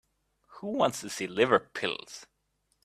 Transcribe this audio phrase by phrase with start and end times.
[0.55, 2.25] Who wants to see liver pills?